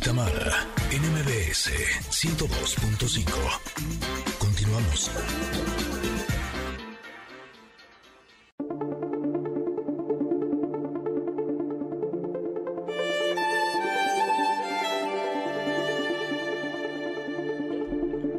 [0.00, 1.70] Tamara en MBS
[2.10, 3.24] 102.5.
[4.38, 5.10] Continuamos.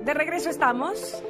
[0.03, 1.21] De regreso estamos.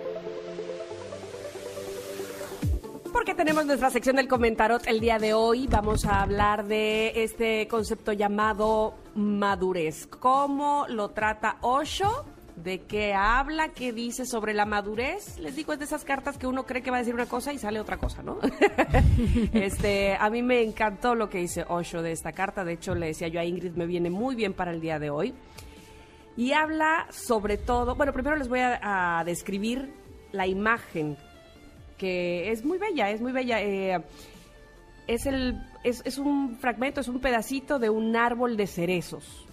[3.22, 5.68] Porque tenemos nuestra sección del comentarot el día de hoy.
[5.68, 10.08] Vamos a hablar de este concepto llamado madurez.
[10.08, 12.26] ¿Cómo lo trata Osho?
[12.56, 13.70] ¿De qué habla?
[13.76, 15.38] ¿Qué dice sobre la madurez?
[15.38, 17.54] Les digo, es de esas cartas que uno cree que va a decir una cosa
[17.54, 18.40] y sale otra cosa, ¿no?
[19.54, 22.64] este, a mí me encantó lo que dice Osho de esta carta.
[22.64, 25.12] De hecho, le decía yo a Ingrid, me viene muy bien para el día de
[25.12, 25.36] hoy.
[26.36, 29.94] Y habla sobre todo, bueno, primero les voy a, a describir
[30.32, 31.18] la imagen,
[32.02, 33.62] que es muy bella, es muy bella.
[33.62, 34.04] Eh,
[35.06, 39.48] es, el, es, es, un fragmento, es un pedacito de un árbol de cerezos,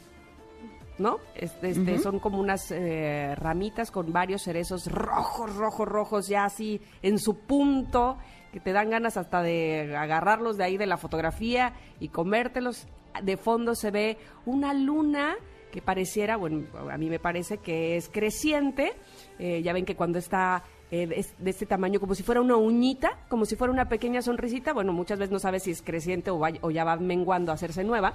[0.97, 1.19] ¿no?
[1.34, 2.03] Este, este, uh -huh.
[2.03, 7.34] Son como unas eh, ramitas con varios cerezos rojos, rojos, rojos, ya así en su
[7.34, 8.17] punto,
[8.50, 12.89] que te dan ganas hasta de agarrarlos de ahí de la fotografía y comértelos.
[13.22, 15.37] De fondo se ve una luna
[15.70, 18.94] que pareciera, bueno, a mí me parece que es creciente.
[19.39, 22.56] Eh, ya ven que cuando está eh, de, de, este tamaño, como si fuera una
[22.56, 26.31] uñita, como si fuera una pequeña sonrisita, bueno, muchas veces no sabes si es creciente
[26.31, 28.14] o, vaya, o ya va menguando a hacerse nueva,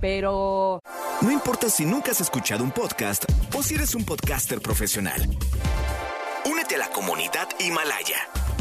[0.00, 0.80] pero...
[1.20, 5.22] No importa si nunca has escuchado un podcast o si eres un podcaster profesional.
[6.50, 8.16] Únete a la comunidad Himalaya.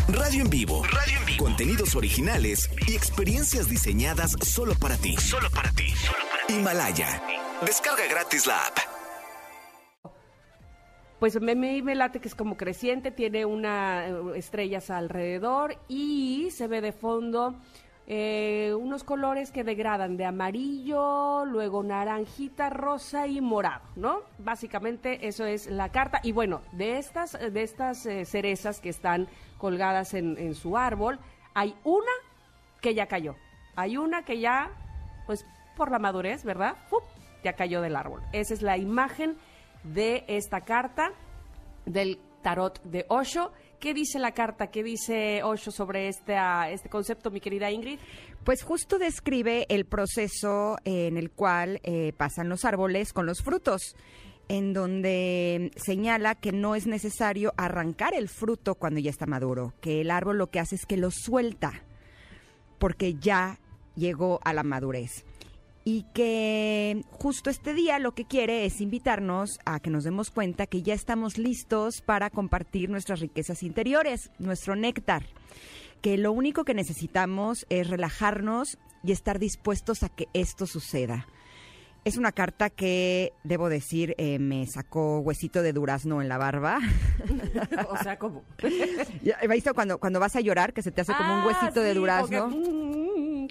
[0.08, 0.84] Radio en vivo.
[0.84, 1.44] Radio en vivo.
[1.44, 5.16] Contenidos originales y experiencias diseñadas solo para ti.
[5.18, 5.90] Solo para ti.
[5.92, 6.54] Solo para ti.
[6.54, 7.24] Himalaya.
[7.66, 8.93] Descarga gratis la app.
[11.24, 16.68] Pues me, me, me, late que es como creciente, tiene una estrellas alrededor y se
[16.68, 17.56] ve de fondo
[18.08, 24.24] eh, unos colores que degradan de amarillo, luego naranjita, rosa y morado, ¿no?
[24.38, 26.20] Básicamente eso es la carta.
[26.24, 31.22] Y bueno, de estas, de estas eh, cerezas que están colgadas en, su árbol,
[31.54, 32.12] hay una
[32.82, 33.38] que ya cayó.
[33.78, 34.72] Hay una que ya,
[35.26, 35.46] pues
[35.78, 36.76] por la madurez, ¿verdad?
[37.46, 38.22] Ya cayó del árbol.
[38.34, 39.38] Esa es la imagen
[39.84, 41.12] de esta carta
[41.86, 43.52] del tarot de Osho.
[43.80, 44.68] ¿Qué dice la carta?
[44.68, 46.36] ¿Qué dice Osho sobre este,
[46.72, 48.00] este concepto, mi querida Ingrid?
[48.44, 53.96] Pues justo describe el proceso en el cual eh, pasan los árboles con los frutos
[54.50, 60.02] en donde señala que no es necesario arrancar el fruto cuando ya está maduro, que
[60.02, 61.72] el árbol lo que hace es que lo suelta,
[62.78, 63.60] porque ya
[63.96, 65.24] llegó a la madurez
[65.86, 70.68] y que justo este día lo que quiere es invitarnos a que nos demos cuenta
[70.68, 75.26] que ya estamos listos para compartir nuestras riquezas interiores, nuestro néctar,
[76.02, 81.28] que lo único que necesitamos es relajarnos y estar dispuestos a que esto suceda.
[82.06, 86.80] Es una carta que, debo decir, eh, me sacó huesito de durazno en la barba.
[87.90, 88.44] o sea, ¿cómo?
[89.50, 91.94] ¿Viste cuando, cuando vas a llorar que se te hace como un huesito ah, de
[91.94, 92.50] sí, durazno?
[92.50, 93.03] Porque, mm,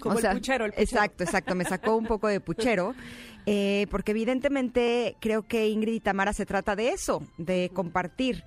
[0.03, 0.83] como o sea, el, puchero, el puchero.
[0.83, 1.55] Exacto, exacto.
[1.55, 2.93] Me sacó un poco de puchero.
[3.45, 8.45] Eh, porque evidentemente creo que Ingrid y Tamara se trata de eso, de compartir.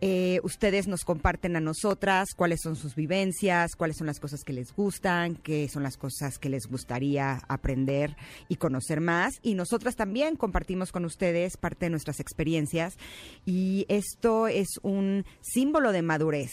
[0.00, 4.52] Eh, ustedes nos comparten a nosotras cuáles son sus vivencias, cuáles son las cosas que
[4.52, 8.16] les gustan, qué son las cosas que les gustaría aprender
[8.48, 9.34] y conocer más.
[9.42, 12.96] Y nosotras también compartimos con ustedes parte de nuestras experiencias.
[13.44, 16.52] Y esto es un símbolo de madurez.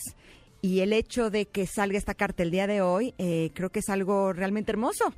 [0.62, 3.80] Y el hecho de que salga esta carta el día de hoy, eh, creo que
[3.80, 5.14] es algo realmente hermoso.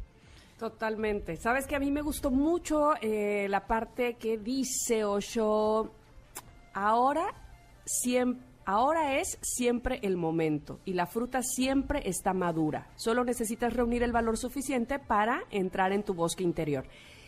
[0.60, 1.38] Totalmente.
[1.38, 5.92] Sabes que a mí me gustó mucho eh, la parte que dice Osho,
[6.74, 7.34] ahora
[7.86, 12.90] siempre, ahora es siempre el momento y la fruta siempre está madura.
[12.96, 16.86] Solo necesitas reunir el valor suficiente para entrar en tu bosque interior.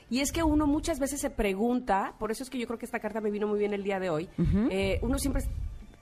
[0.10, 2.86] Y es que uno muchas veces se pregunta, por eso es que yo creo que
[2.86, 4.68] esta carta me vino muy bien el día de hoy, uh -huh.
[4.72, 5.44] eh, uno siempre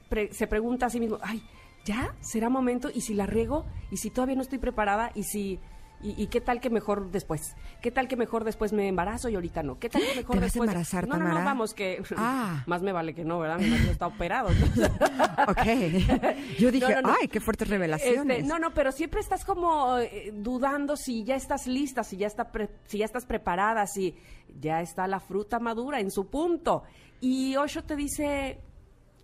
[0.08, 1.44] pre se pregunta a sí mismo, ay,
[1.88, 2.16] ¿ya?
[2.20, 2.90] ¿Será momento?
[2.94, 3.66] ¿Y si la riego?
[3.92, 5.12] ¿Y si todavía no estoy preparada?
[5.16, 5.60] ¿Y si...?
[6.00, 7.56] ¿Y, ¿Y, qué tal que mejor después?
[7.82, 9.80] ¿Qué tal que mejor después me embarazo y ahorita no?
[9.80, 10.70] ¿Qué tal que mejor ¿Te vas después?
[10.70, 12.64] A embarazar, no, no, no, vamos, que ah.
[12.68, 13.58] más me vale que no, ¿verdad?
[13.58, 14.50] Mi marido está operado.
[14.50, 14.86] ¿no?
[15.52, 15.66] ok.
[16.60, 18.42] Yo dije, no, no, ay, qué fuertes revelaciones.
[18.42, 22.28] Este, no, no, pero siempre estás como eh, dudando si ya estás lista, si ya,
[22.28, 22.52] está
[22.86, 24.16] si ya estás preparada, si
[24.60, 26.84] ya está la fruta madura en su punto.
[27.22, 28.62] Y Osho te dice,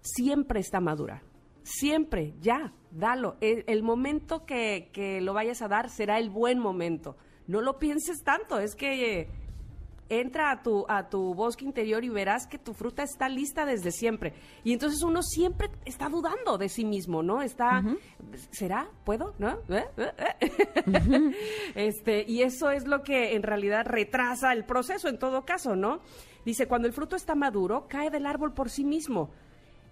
[0.01, 1.21] siempre está madura
[1.63, 3.37] siempre, ya, dalo.
[3.41, 7.17] El, el momento que, que, lo vayas a dar será el buen momento.
[7.47, 9.27] No lo pienses tanto, es que
[10.09, 13.91] entra a tu, a tu bosque interior y verás que tu fruta está lista desde
[13.91, 14.33] siempre.
[14.63, 17.41] Y entonces uno siempre está dudando de sí mismo, ¿no?
[17.41, 17.83] Está,
[18.51, 18.89] ¿será?
[19.03, 19.33] ¿Puedo?
[19.39, 19.59] ¿No?
[19.69, 19.85] ¿Eh?
[19.97, 20.11] ¿Eh?
[20.39, 21.31] ¿Eh?
[21.75, 26.01] este, y eso es lo que en realidad retrasa el proceso en todo caso, ¿no?
[26.45, 29.31] Dice, cuando el fruto está maduro, cae del árbol por sí mismo.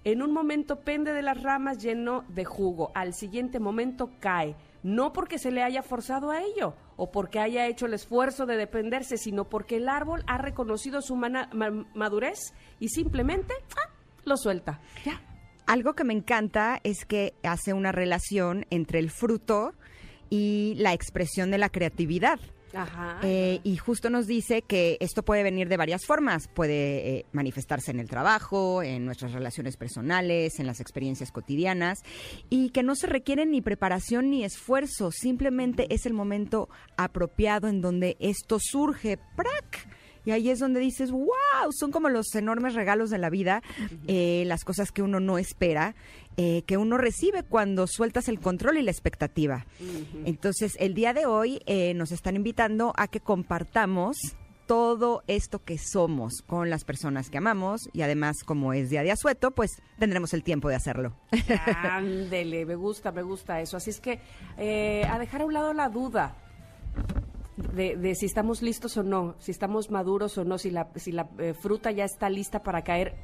[0.04, 5.14] En un momento pende de las ramas lleno de jugo, al siguiente momento cae, no
[5.14, 9.18] porque se le haya forzado a ello o porque haya hecho el esfuerzo de dependerse,
[9.18, 13.92] sino porque el árbol ha reconocido su madurez y simplemente ¡ah!
[14.26, 14.82] lo suelta.
[15.06, 15.22] Ya.
[15.68, 19.74] Algo que me encanta es que hace una relación entre el fruto
[20.30, 22.40] y la expresión de la creatividad.
[22.74, 23.20] Ajá.
[23.24, 26.48] Eh, y justo nos dice que esto puede venir de varias formas.
[26.48, 32.00] Puede eh, manifestarse en el trabajo, en nuestras relaciones personales, en las experiencias cotidianas,
[32.50, 35.12] y que no se requiere ni preparación ni esfuerzo.
[35.12, 39.18] Simplemente es el momento apropiado en donde esto surge.
[39.36, 39.88] ¡Prac!
[40.26, 43.62] Y ahí es donde dices, wow, son como los enormes regalos de la vida,
[44.08, 45.96] eh, las cosas que uno no espera,
[46.38, 49.66] eh, que uno recibe cuando sueltas el control y la expectativa.
[50.26, 54.18] Entonces, el día de hoy eh, nos están invitando a que compartamos
[54.68, 59.12] todo esto que somos con las personas que amamos y además como es día de
[59.12, 61.14] asueto, pues tendremos el tiempo de hacerlo.
[61.84, 63.76] Ándele, me gusta, me gusta eso.
[63.76, 64.22] Así es que
[65.06, 66.41] a dejar a un lado la duda
[67.58, 71.30] de, si estamos listos o no, si estamos maduros o no, si la, si la
[71.38, 73.16] eh, fruta ya está lista para caer,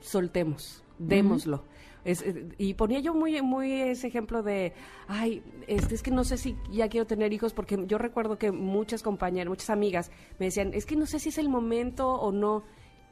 [0.00, 1.64] soltemos, démoslo.
[2.04, 4.72] Eh, y ponía yo muy, muy ese ejemplo de,
[5.08, 8.52] ay, este, es que no sé si ya quiero tener hijos, porque yo recuerdo que
[8.52, 12.30] muchas compañeras, muchas amigas me decían, es que no sé si es el momento o
[12.32, 12.62] no.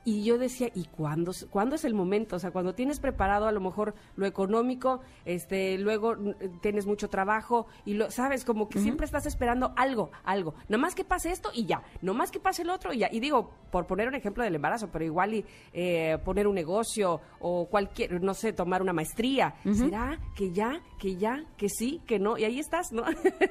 [0.04, 2.36] Y yo decía, ¿y cuándo, cuándo es el momento?
[2.36, 6.16] O sea, cuando tienes preparado a lo mejor lo económico, este, luego
[6.60, 10.54] tienes mucho trabajo y lo, sabes, como que siempre estás esperando algo, algo.
[10.68, 11.82] Nada más que pase esto y ya.
[12.02, 13.08] No más que pase el otro y ya.
[13.10, 17.22] Y digo, por poner un ejemplo del embarazo, pero igual y eh, poner un negocio
[17.40, 19.54] o cualquier, no sé, tomar una maestría.
[19.72, 22.36] ¿Será que ya, que ya, que sí, que no?
[22.36, 23.04] Y ahí estás, ¿no?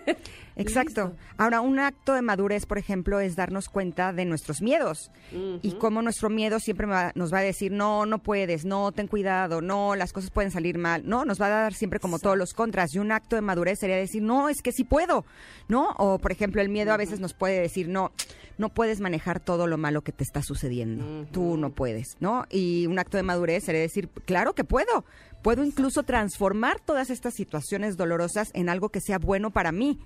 [0.55, 1.13] Exacto.
[1.37, 6.03] Ahora, un acto de madurez, por ejemplo, es darnos cuenta de nuestros miedos y cómo
[6.03, 6.85] nuestro miedo miedo siempre
[7.15, 10.77] nos va a decir, no, no puedes, no, ten cuidado, no, las cosas pueden salir
[10.77, 11.03] mal.
[11.05, 12.93] No, nos va a dar siempre como todos los contras.
[12.93, 15.25] Y un acto de madurez sería decir, no, es que sí puedo,
[15.69, 15.91] ¿no?
[15.97, 18.11] O, por ejemplo, el miedo a veces nos puede decir, no,
[18.57, 21.25] no puedes manejar todo lo malo que te está sucediendo.
[21.31, 22.45] Tú no puedes, ¿no?
[22.49, 25.05] Y un acto de madurez sería decir, claro que puedo.
[25.41, 29.99] Puedo incluso transformar todas estas situaciones dolorosas en algo que sea bueno para mí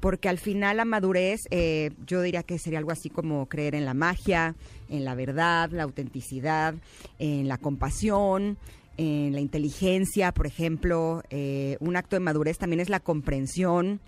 [0.00, 3.84] porque al final la madurez eh, yo diría que sería algo así como creer en
[3.84, 4.56] la magia,
[4.88, 6.74] en la verdad, la autenticidad,
[7.18, 8.56] en la compasión,
[8.96, 11.22] en la inteligencia, por ejemplo.
[11.30, 14.00] Eh, un acto de madurez también es la comprensión,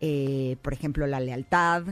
[0.00, 1.84] eh, por ejemplo, la lealtad,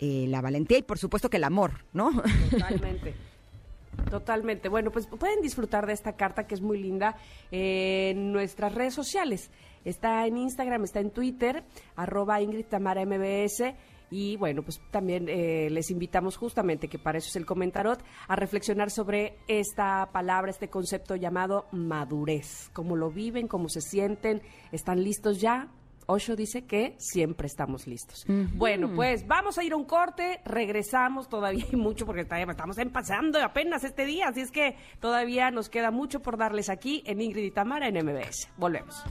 [0.00, 2.22] la valentía y por supuesto que el amor, ¿no?
[2.50, 3.14] Totalmente.
[4.10, 4.68] Totalmente.
[4.68, 7.16] Bueno, pues pueden disfrutar de esta carta que es muy linda
[7.50, 9.50] en nuestras redes sociales.
[9.84, 11.64] Está en Instagram, está en Twitter,
[11.96, 13.74] arroba Ingrid Tamara MBS.
[14.10, 18.36] Y bueno, pues también eh, les invitamos justamente, que para eso es el comentarot, a
[18.36, 22.70] reflexionar sobre esta palabra, este concepto llamado madurez.
[22.72, 24.40] Cómo lo viven, cómo se sienten,
[24.72, 25.68] están listos ya
[26.10, 28.24] Osho dice que siempre estamos listos.
[28.54, 33.38] Bueno, pues vamos a ir a un corte, regresamos, todavía hay mucho porque estamos empezando
[33.42, 37.44] apenas este día, así es que todavía nos queda mucho por darles aquí en Ingrid
[37.44, 38.48] y Tamara en MBS.
[38.56, 39.04] Volvemos.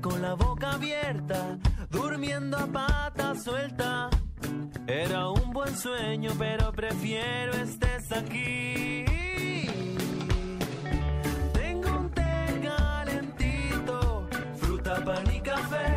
[0.00, 1.58] Con la boca abierta,
[1.90, 4.10] durmiendo a pata suelta.
[4.86, 9.06] Era un buen sueño, pero prefiero estés aquí.
[15.06, 15.95] pan y café,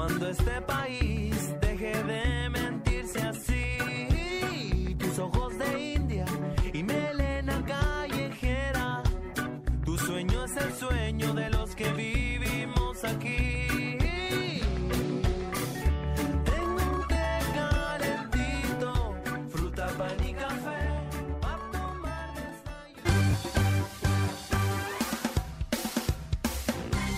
[0.00, 6.24] cuando este país deje de mentirse así, tus ojos de India
[6.72, 9.02] y melena callejera
[10.06, 13.98] sueño es el sueño de los que vivimos aquí.
[16.48, 19.14] Tengo un té calentito,
[19.50, 20.82] fruta, pan y café.
[21.42, 22.34] para tomar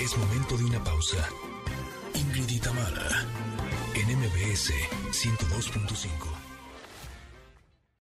[0.01, 1.52] Es momento de una pausa.
[2.43, 4.73] Ingrid y en MBS
[5.13, 6.42] 102.5.